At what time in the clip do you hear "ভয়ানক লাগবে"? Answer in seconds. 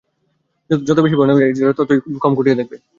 1.15-1.49